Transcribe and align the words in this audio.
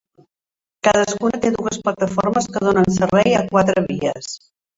Cadascuna 0.87 1.39
té 1.43 1.51
dues 1.55 1.77
plataformes 1.83 2.49
que 2.55 2.63
donen 2.69 2.91
servei 2.97 3.37
a 3.37 3.45
quatre 3.53 3.87
vies. 3.93 4.33